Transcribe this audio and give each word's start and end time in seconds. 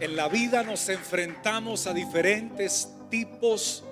En 0.00 0.16
la 0.16 0.28
vida 0.28 0.64
nos 0.64 0.88
enfrentamos 0.88 1.86
a 1.86 1.94
diferentes 1.94 2.88
tipos 3.10 3.84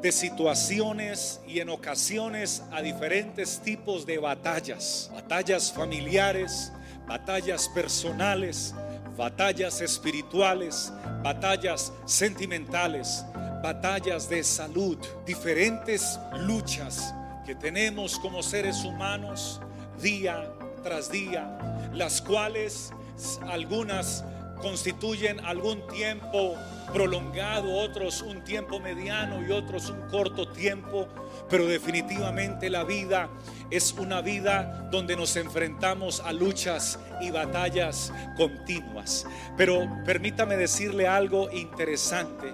de 0.00 0.10
situaciones 0.10 1.40
y 1.46 1.60
en 1.60 1.68
ocasiones 1.68 2.62
a 2.72 2.80
diferentes 2.80 3.60
tipos 3.60 4.06
de 4.06 4.16
batallas. 4.18 5.10
Batallas 5.12 5.70
familiares, 5.70 6.72
batallas 7.06 7.68
personales, 7.68 8.74
batallas 9.18 9.82
espirituales, 9.82 10.90
batallas 11.22 11.92
sentimentales, 12.06 13.22
batallas 13.62 14.30
de 14.30 14.42
salud, 14.42 14.96
diferentes 15.26 16.18
luchas 16.38 17.12
que 17.44 17.54
tenemos 17.54 18.18
como 18.18 18.42
seres 18.42 18.82
humanos 18.82 19.60
día 20.00 20.50
tras 20.82 21.12
día, 21.12 21.90
las 21.92 22.22
cuales 22.22 22.90
algunas 23.46 24.24
constituyen 24.60 25.40
algún 25.40 25.86
tiempo 25.88 26.56
prolongado, 26.92 27.72
otros 27.76 28.22
un 28.22 28.42
tiempo 28.42 28.80
mediano 28.80 29.46
y 29.46 29.52
otros 29.52 29.90
un 29.90 30.00
corto 30.08 30.48
tiempo, 30.48 31.08
pero 31.48 31.66
definitivamente 31.66 32.68
la 32.68 32.84
vida 32.84 33.28
es 33.70 33.92
una 33.92 34.20
vida 34.20 34.88
donde 34.90 35.16
nos 35.16 35.36
enfrentamos 35.36 36.20
a 36.20 36.32
luchas 36.32 36.98
y 37.20 37.30
batallas 37.30 38.12
continuas. 38.36 39.26
Pero 39.56 39.88
permítame 40.04 40.56
decirle 40.56 41.06
algo 41.06 41.50
interesante 41.50 42.52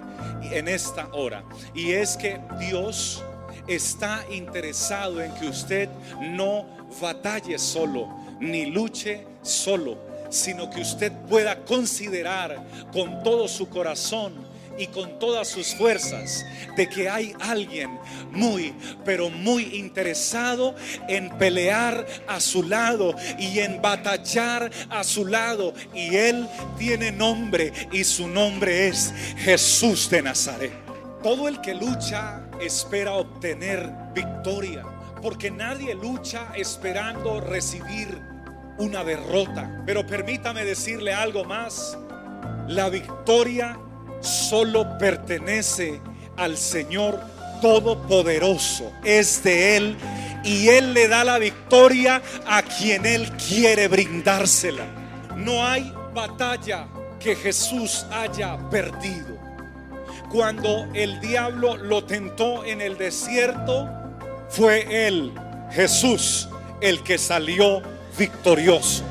en 0.51 0.67
esta 0.67 1.09
hora, 1.13 1.43
y 1.73 1.91
es 1.91 2.15
que 2.17 2.39
Dios 2.59 3.23
está 3.67 4.23
interesado 4.29 5.21
en 5.21 5.33
que 5.35 5.47
usted 5.47 5.89
no 6.21 6.65
batalle 7.01 7.57
solo, 7.59 8.07
ni 8.39 8.67
luche 8.67 9.25
solo 9.41 10.06
sino 10.29 10.69
que 10.69 10.81
usted 10.81 11.11
pueda 11.29 11.63
considerar 11.65 12.63
con 12.91 13.23
todo 13.23 13.47
su 13.47 13.69
corazón 13.69 14.47
y 14.77 14.87
con 14.87 15.19
todas 15.19 15.47
sus 15.47 15.73
fuerzas 15.73 16.45
de 16.75 16.87
que 16.87 17.09
hay 17.09 17.33
alguien 17.39 17.99
muy, 18.31 18.73
pero 19.03 19.29
muy 19.29 19.63
interesado 19.75 20.75
en 21.07 21.29
pelear 21.37 22.05
a 22.27 22.39
su 22.39 22.63
lado 22.63 23.15
y 23.39 23.59
en 23.59 23.81
batallar 23.81 24.71
a 24.89 25.03
su 25.03 25.25
lado. 25.25 25.73
Y 25.93 26.15
Él 26.15 26.47
tiene 26.77 27.11
nombre 27.11 27.73
y 27.91 28.03
su 28.03 28.27
nombre 28.27 28.87
es 28.87 29.13
Jesús 29.37 30.09
de 30.09 30.21
Nazaret. 30.21 30.71
Todo 31.23 31.47
el 31.47 31.59
que 31.61 31.73
lucha 31.73 32.43
espera 32.61 33.13
obtener 33.13 33.91
victoria, 34.13 34.83
porque 35.21 35.49
nadie 35.49 35.95
lucha 35.95 36.51
esperando 36.55 37.41
recibir 37.41 38.36
una 38.77 39.03
derrota. 39.03 39.83
Pero 39.85 40.05
permítame 40.05 40.65
decirle 40.65 41.13
algo 41.13 41.43
más. 41.43 41.97
La 42.67 42.89
victoria 42.89 43.77
solo 44.21 44.97
pertenece 44.97 46.01
al 46.35 46.57
Señor 46.57 47.19
Todopoderoso. 47.61 48.91
Es 49.03 49.43
de 49.43 49.77
Él 49.77 49.97
y 50.43 50.69
Él 50.69 50.93
le 50.93 51.07
da 51.07 51.23
la 51.23 51.39
victoria 51.39 52.21
a 52.45 52.61
quien 52.61 53.05
Él 53.05 53.31
quiere 53.31 53.87
brindársela. 53.87 54.85
No 55.35 55.65
hay 55.65 55.93
batalla 56.13 56.87
que 57.19 57.35
Jesús 57.35 58.05
haya 58.11 58.57
perdido. 58.69 59.37
Cuando 60.31 60.87
el 60.93 61.19
diablo 61.21 61.77
lo 61.77 62.03
tentó 62.03 62.65
en 62.65 62.81
el 62.81 62.97
desierto, 62.97 63.89
fue 64.49 65.07
Él, 65.07 65.33
Jesús, 65.71 66.49
el 66.81 67.01
que 67.03 67.17
salió 67.17 67.81
victorioso. 68.17 69.03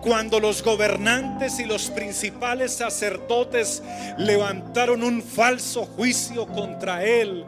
Cuando 0.00 0.40
los 0.40 0.62
gobernantes 0.62 1.58
y 1.58 1.64
los 1.64 1.90
principales 1.90 2.72
sacerdotes 2.72 3.82
levantaron 4.16 5.02
un 5.02 5.22
falso 5.22 5.84
juicio 5.84 6.46
contra 6.46 7.04
él 7.04 7.44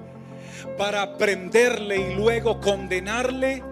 para 0.77 1.17
prenderle 1.17 2.11
y 2.11 2.15
luego 2.15 2.61
condenarle, 2.61 3.63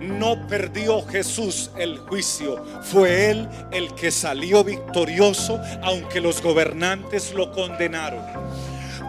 no 0.00 0.46
perdió 0.48 1.02
Jesús 1.06 1.70
el 1.76 1.98
juicio. 1.98 2.64
Fue 2.82 3.30
él 3.30 3.48
el 3.70 3.94
que 3.94 4.10
salió 4.10 4.64
victorioso, 4.64 5.60
aunque 5.82 6.20
los 6.20 6.42
gobernantes 6.42 7.34
lo 7.34 7.52
condenaron 7.52 8.22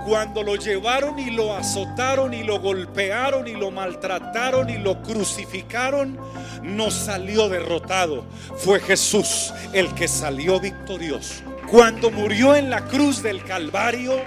cuando 0.05 0.43
lo 0.43 0.55
llevaron 0.55 1.17
y 1.19 1.29
lo 1.29 1.55
azotaron 1.55 2.33
y 2.33 2.43
lo 2.43 2.59
golpearon 2.59 3.47
y 3.47 3.53
lo 3.53 3.71
maltrataron 3.71 4.69
y 4.69 4.77
lo 4.77 5.01
crucificaron, 5.01 6.17
no 6.61 6.91
salió 6.91 7.49
derrotado. 7.49 8.25
Fue 8.57 8.79
Jesús 8.79 9.53
el 9.73 9.93
que 9.93 10.07
salió 10.07 10.59
victorioso. 10.59 11.43
Cuando 11.69 12.11
murió 12.11 12.55
en 12.55 12.69
la 12.69 12.85
cruz 12.85 13.23
del 13.23 13.43
Calvario, 13.43 14.21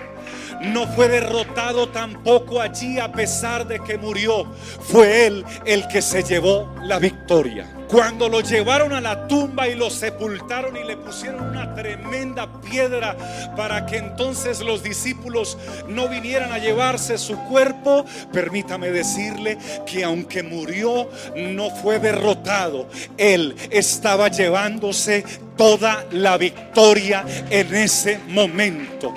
no 0.62 0.86
fue 0.86 1.08
derrotado 1.08 1.88
tampoco 1.88 2.60
allí 2.60 2.98
a 2.98 3.12
pesar 3.12 3.66
de 3.66 3.80
que 3.80 3.98
murió. 3.98 4.46
Fue 4.80 5.26
Él 5.26 5.44
el 5.64 5.86
que 5.88 6.02
se 6.02 6.22
llevó 6.22 6.74
la 6.82 6.98
victoria. 6.98 7.72
Cuando 7.88 8.28
lo 8.28 8.40
llevaron 8.40 8.92
a 8.92 9.00
la 9.00 9.28
tumba 9.28 9.68
y 9.68 9.76
lo 9.76 9.90
sepultaron 9.90 10.76
y 10.76 10.82
le 10.82 10.96
pusieron 10.96 11.50
una 11.50 11.72
tremenda 11.72 12.60
piedra 12.60 13.16
para 13.56 13.86
que 13.86 13.98
entonces 13.98 14.60
los 14.60 14.82
discípulos 14.82 15.56
no 15.86 16.08
vinieran 16.08 16.50
a 16.50 16.58
llevarse 16.58 17.16
su 17.16 17.38
cuerpo, 17.44 18.04
permítame 18.32 18.90
decirle 18.90 19.56
que 19.86 20.02
aunque 20.02 20.42
murió, 20.42 21.08
no 21.36 21.70
fue 21.70 22.00
derrotado. 22.00 22.88
Él 23.16 23.54
estaba 23.70 24.28
llevándose 24.28 25.24
toda 25.56 26.04
la 26.10 26.36
victoria 26.38 27.24
en 27.50 27.74
ese 27.74 28.18
momento 28.26 29.14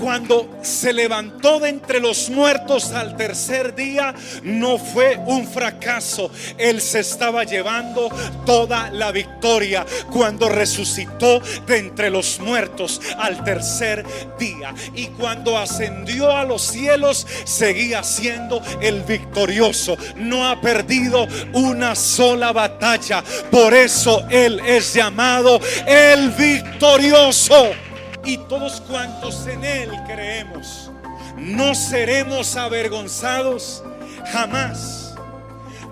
cuando 0.00 0.58
se 0.62 0.92
levantó 0.92 1.60
de 1.60 1.70
entre 1.70 2.00
los 2.00 2.30
muertos 2.30 2.92
al 2.92 3.16
tercer 3.16 3.74
día, 3.74 4.14
no 4.42 4.78
fue 4.78 5.16
un 5.26 5.46
fracaso. 5.46 6.30
Él 6.56 6.80
se 6.80 7.00
estaba 7.00 7.44
llevando 7.44 8.08
toda 8.46 8.90
la 8.90 9.12
victoria 9.12 9.84
cuando 10.10 10.48
resucitó 10.48 11.40
de 11.66 11.78
entre 11.78 12.10
los 12.10 12.38
muertos 12.40 13.00
al 13.18 13.44
tercer 13.44 14.04
día. 14.38 14.74
Y 14.94 15.06
cuando 15.08 15.58
ascendió 15.58 16.30
a 16.30 16.44
los 16.44 16.62
cielos, 16.62 17.26
seguía 17.44 18.02
siendo 18.02 18.62
el 18.80 19.02
victorioso. 19.02 19.96
No 20.16 20.48
ha 20.48 20.60
perdido 20.60 21.26
una 21.52 21.94
sola 21.94 22.52
batalla. 22.52 23.22
Por 23.50 23.74
eso 23.74 24.24
Él 24.30 24.60
es 24.66 24.94
llamado 24.94 25.60
el 25.86 26.30
victorioso 26.30 27.87
y 28.28 28.36
todos 28.36 28.82
cuantos 28.82 29.46
en 29.46 29.64
Él 29.64 29.90
creemos, 30.06 30.90
no 31.38 31.74
seremos 31.74 32.56
avergonzados 32.56 33.82
jamás. 34.30 35.14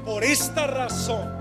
Por 0.05 0.23
esta 0.23 0.67
razón, 0.67 1.33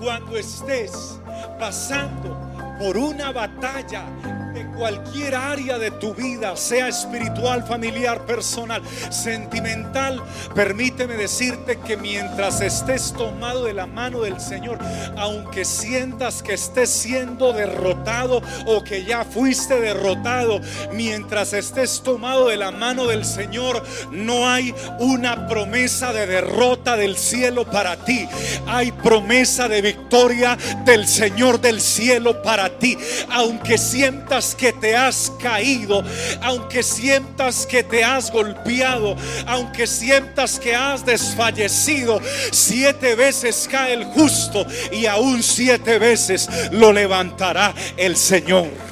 cuando 0.00 0.36
estés 0.36 1.20
pasando 1.60 2.36
por 2.80 2.96
una 2.96 3.30
batalla 3.30 4.04
de 4.52 4.66
cualquier 4.76 5.34
área 5.34 5.78
de 5.78 5.90
tu 5.90 6.14
vida, 6.14 6.56
sea 6.56 6.88
espiritual, 6.88 7.64
familiar, 7.64 8.24
personal, 8.26 8.82
sentimental, 9.10 10.22
permíteme 10.54 11.14
decirte 11.14 11.78
que 11.78 11.96
mientras 11.96 12.60
estés 12.60 13.12
tomado 13.12 13.64
de 13.64 13.74
la 13.74 13.86
mano 13.86 14.22
del 14.22 14.40
Señor, 14.40 14.78
aunque 15.16 15.64
sientas 15.64 16.42
que 16.42 16.54
estés 16.54 16.90
siendo 16.90 17.52
derrotado 17.52 18.42
o 18.66 18.82
que 18.84 19.04
ya 19.04 19.24
fuiste 19.24 19.80
derrotado, 19.80 20.60
mientras 20.92 21.52
estés 21.52 22.02
tomado 22.02 22.48
de 22.48 22.56
la 22.56 22.70
mano 22.70 23.06
del 23.06 23.24
Señor, 23.24 23.82
no 24.10 24.48
hay 24.48 24.74
una 24.98 25.46
promesa 25.46 26.12
de 26.12 26.26
derrota 26.26 26.96
del 26.96 27.16
cielo 27.16 27.64
para 27.64 27.96
ti. 27.96 28.28
Hay 28.66 28.92
promesa 28.92 29.68
de 29.68 29.82
victoria 29.82 30.56
del 30.84 31.06
Señor 31.06 31.60
del 31.60 31.80
cielo 31.80 32.42
para 32.42 32.78
ti. 32.78 32.98
Aunque 33.30 33.78
sientas 33.78 34.41
que 34.58 34.72
te 34.72 34.96
has 34.96 35.32
caído, 35.40 36.02
aunque 36.42 36.82
sientas 36.82 37.66
que 37.66 37.82
te 37.82 38.02
has 38.02 38.30
golpeado, 38.30 39.16
aunque 39.46 39.86
sientas 39.86 40.58
que 40.58 40.74
has 40.74 41.04
desfallecido, 41.04 42.20
siete 42.50 43.14
veces 43.14 43.68
cae 43.70 43.94
el 43.94 44.04
justo 44.04 44.66
y 44.90 45.06
aún 45.06 45.42
siete 45.42 45.98
veces 45.98 46.48
lo 46.72 46.92
levantará 46.92 47.74
el 47.96 48.16
Señor. 48.16 48.91